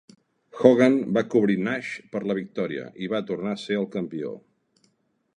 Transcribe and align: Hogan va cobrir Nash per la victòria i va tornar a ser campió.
Hogan 0.59 0.95
va 1.17 1.23
cobrir 1.33 1.57
Nash 1.67 1.91
per 2.15 2.21
la 2.31 2.35
victòria 2.39 2.85
i 3.07 3.09
va 3.11 3.21
tornar 3.27 3.53
a 3.57 3.61
ser 3.65 3.77
campió. 3.97 4.33